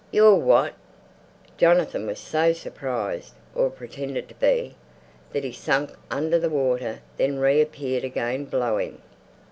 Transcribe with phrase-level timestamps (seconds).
[0.09, 0.73] "You're WHAT?"
[1.57, 8.45] Jonathan was so surprised—or pretended to be—that he sank under the water, then reappeared again
[8.45, 9.03] blowing.